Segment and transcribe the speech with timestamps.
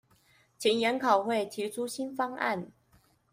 [0.57, 2.71] 請研考會提出新方案